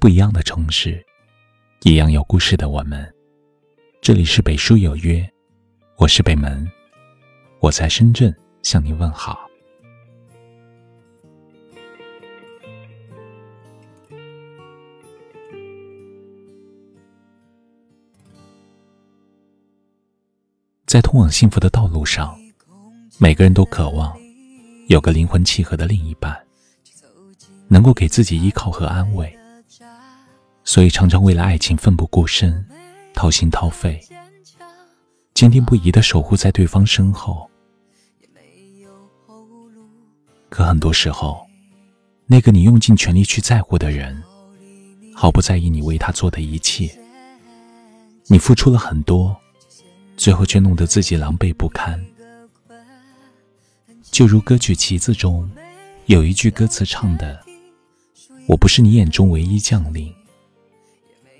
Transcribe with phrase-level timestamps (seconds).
[0.00, 1.04] 不一样的城市，
[1.82, 3.12] 一样有故事的我们。
[4.00, 5.28] 这里是北书有约，
[5.96, 6.70] 我是北门，
[7.58, 8.32] 我在深圳
[8.62, 9.40] 向你问好。
[20.86, 22.38] 在通往幸福的道路上，
[23.18, 24.16] 每个人都渴望
[24.86, 26.40] 有个灵魂契合的另一半，
[27.66, 29.36] 能够给自己依靠和安慰，
[30.68, 32.62] 所以常常为了爱情奋不顾身、
[33.14, 33.98] 掏心掏肺，
[35.32, 37.48] 坚定不移的守护在对方身后。
[40.50, 41.40] 可很多时候，
[42.26, 44.22] 那个你用尽全力去在乎的人，
[45.14, 46.94] 毫不在意你为他做的一切，
[48.26, 49.34] 你付出了很多。
[50.18, 51.98] 最后却弄得自己狼狈不堪，
[54.02, 55.50] 就如歌曲《旗子》中
[56.04, 57.42] 有一句歌词唱的
[58.46, 60.12] ：“我不是你眼中唯一将领，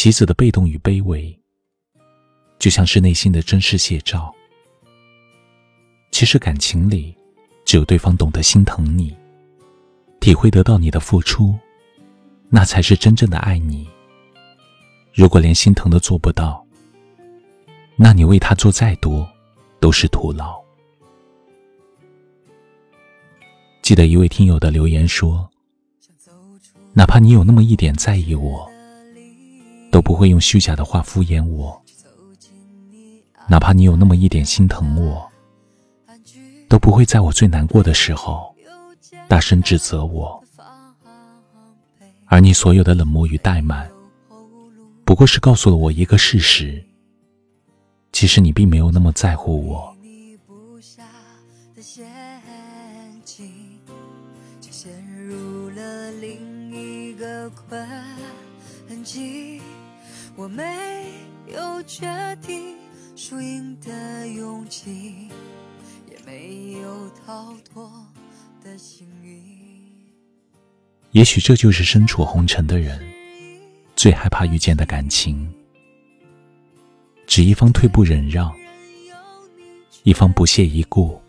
[0.00, 1.38] 棋子的被动与卑微，
[2.58, 4.34] 就像是内心的真实写照。
[6.10, 7.14] 其实感情里，
[7.66, 9.14] 只有对方懂得心疼你，
[10.18, 11.54] 体会得到你的付出，
[12.48, 13.86] 那才是真正的爱你。
[15.12, 16.66] 如果连心疼都做不到，
[17.94, 19.30] 那你为他做再多。
[19.80, 20.58] 都是徒劳。
[23.82, 25.46] 记得一位听友的留言说
[26.96, 28.69] ：“哪怕你有那么一点在意我，
[29.90, 31.80] 都不会用虚假的话敷衍我；
[33.48, 35.30] 哪怕你有那么一点心疼我，
[36.68, 38.54] 都不会在我最难过的时候
[39.28, 40.42] 大声指责我。
[42.26, 43.90] 而你所有的冷漠与怠慢，
[45.04, 46.84] 不过是告诉了我一个事实。”
[48.12, 49.96] 其实你并没有那么在乎我。
[60.40, 60.64] 我没
[61.52, 62.08] 有决
[62.40, 62.74] 定
[63.14, 65.28] 输赢的勇气，
[66.10, 67.92] 也没有逃脱
[68.64, 69.38] 的幸运。
[71.10, 73.06] 也许这就是身处红尘的人
[73.94, 75.46] 最害怕遇见的感情。
[77.26, 78.50] 只一方退步忍让，
[80.04, 81.20] 一方不屑一顾；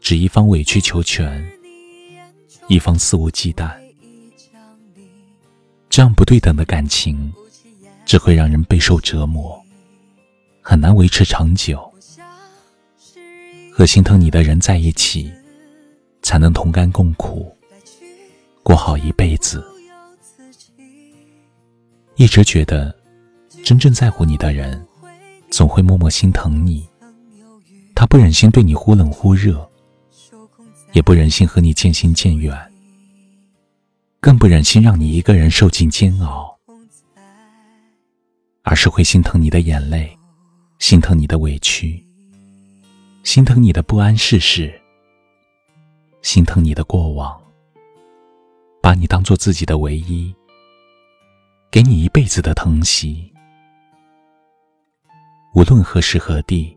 [0.00, 1.44] 只一方委曲求全，
[2.68, 3.74] 一方肆无忌惮。
[5.90, 7.32] 这样不对等的感情，
[8.06, 9.62] 只会让人备受折磨，
[10.62, 11.92] 很难维持长久。
[13.70, 15.30] 和心疼你的人在一起，
[16.22, 17.54] 才能同甘共苦，
[18.62, 19.62] 过好一辈子。
[22.14, 22.94] 一直觉得。
[23.64, 24.86] 真正在乎你的人，
[25.50, 26.88] 总会默默心疼你。
[27.96, 29.68] 他不忍心对你忽冷忽热，
[30.92, 32.56] 也不忍心和你渐行渐远，
[34.20, 36.55] 更不忍心让你一个人受尽煎熬，
[38.68, 40.18] 而是会心疼你的眼泪，
[40.80, 42.04] 心疼你的委屈，
[43.22, 44.74] 心疼你的不谙世事，
[46.20, 47.40] 心疼你的过往，
[48.82, 50.34] 把你当做自己的唯一，
[51.70, 53.32] 给你一辈子的疼惜。
[55.54, 56.76] 无论何时何地，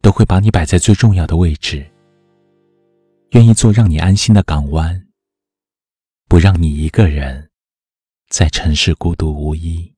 [0.00, 1.86] 都会把你摆在最重要的位置，
[3.32, 5.06] 愿意做让你安心的港湾，
[6.28, 7.50] 不让你一个人
[8.30, 9.91] 在城市孤独无依，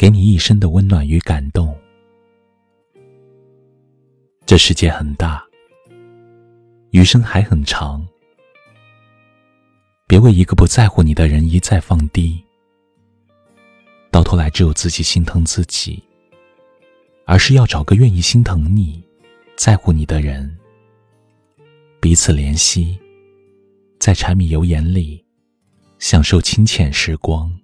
[0.00, 1.78] 给你一生的温暖与感动。
[4.46, 5.44] 这世界很大，
[6.92, 8.02] 余生还很长，
[10.06, 12.42] 别为一个不在乎你的人一再放低。
[14.10, 16.02] 到头来，只有自己心疼自己，
[17.26, 19.04] 而是要找个愿意心疼你、
[19.54, 20.56] 在乎你的人，
[22.00, 22.98] 彼此怜惜，
[23.98, 25.22] 在柴米油盐里
[25.98, 27.54] 享受清浅时光。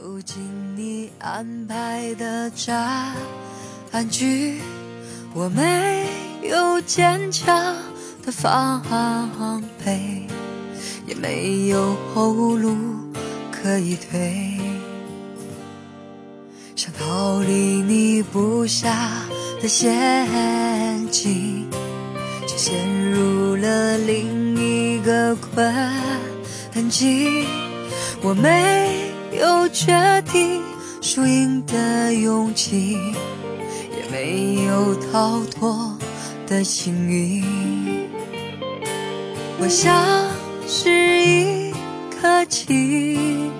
[0.00, 0.40] 走进
[0.74, 3.14] 你安排的战
[4.08, 4.58] 局，
[5.34, 6.08] 我没
[6.42, 7.76] 有坚强。
[8.24, 8.82] 的防
[9.84, 10.26] 备，
[11.06, 12.74] 也没有后路
[13.50, 14.58] 可以退。
[16.74, 19.22] 想逃离你布下
[19.60, 20.26] 的陷
[21.10, 21.66] 阱，
[22.46, 27.46] 却陷入了另一个困境。
[28.22, 28.99] 我没
[29.40, 30.62] 有决定
[31.00, 32.98] 输赢的勇气，
[33.96, 35.96] 也没有逃脱
[36.46, 37.42] 的幸运。
[39.58, 40.28] 我像
[40.68, 41.72] 是一
[42.20, 43.50] 颗棋，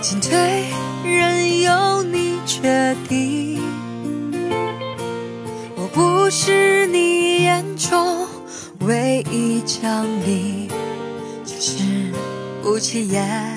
[0.00, 0.64] 进退
[1.04, 3.62] 任由你决定。
[5.76, 8.26] 我不是你眼中
[8.80, 10.68] 唯一奖励，
[11.44, 12.10] 只是。
[12.62, 13.56] 不起眼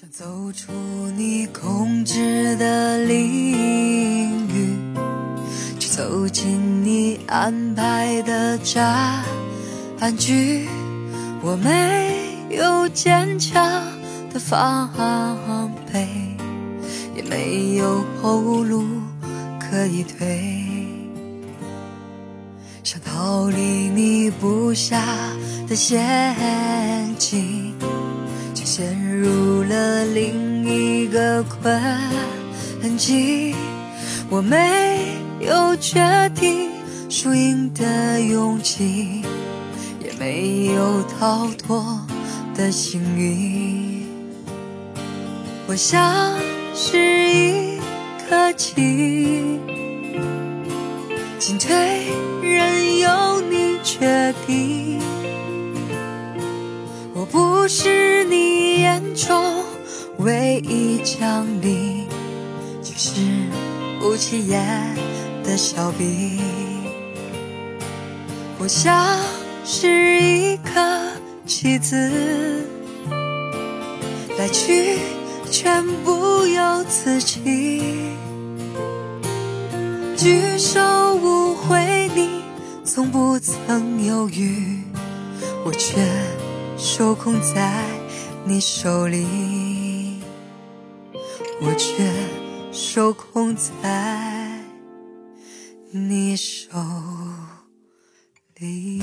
[0.00, 0.70] 想走出
[1.16, 4.78] 你控制的领域，
[5.76, 10.68] 去走进你安排的战局。
[11.42, 13.60] 我没有坚强
[14.32, 16.06] 的防备，
[17.16, 18.84] 也没有后路
[19.58, 20.86] 可以退。
[22.84, 23.56] 想逃离
[23.88, 25.02] 你布下
[25.68, 26.36] 的陷
[27.18, 27.74] 阱。
[28.78, 33.52] 陷入了另一个困境，
[34.30, 35.98] 我没有决
[36.32, 36.70] 定
[37.08, 39.24] 输赢的勇气，
[40.00, 42.06] 也没有逃脱
[42.54, 44.06] 的幸运。
[45.66, 46.38] 我像
[46.72, 47.80] 是一
[48.28, 49.58] 颗棋，
[51.40, 52.06] 进退
[52.44, 55.00] 任由你决定。
[57.14, 58.67] 我不是你
[59.18, 59.64] 中
[60.18, 62.06] 唯一奖励，
[62.84, 63.20] 只是
[63.98, 64.94] 不起眼
[65.42, 66.38] 的小兵。
[68.60, 69.18] 我像
[69.64, 70.72] 是一颗
[71.44, 72.64] 棋子，
[74.38, 74.98] 来去
[75.50, 77.82] 全不由自己。
[80.16, 80.80] 举手
[81.16, 82.42] 无回，你
[82.84, 84.78] 从不曾犹豫，
[85.64, 85.98] 我却。
[86.80, 87.82] 受控在
[88.48, 90.22] 你手里，
[91.60, 92.10] 我却
[92.72, 94.64] 手控在
[95.90, 96.70] 你手
[98.56, 98.97] 里。